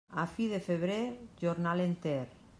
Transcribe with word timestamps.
A 0.21 0.23
fi 0.31 0.47
de 0.53 0.59
febrer, 0.69 0.99
jornal 1.45 1.85
enter. 1.87 2.27